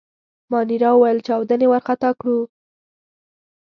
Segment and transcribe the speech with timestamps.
[0.51, 2.39] مانیرا وویل: چاودنې وارخطا کړو.